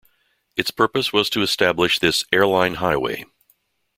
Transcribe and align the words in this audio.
Its 0.55 0.71
purpose 0.71 1.13
was 1.13 1.29
to 1.29 1.43
establish 1.43 1.99
this 1.99 2.25
"Airline 2.31 2.73
Highway". 2.81 3.23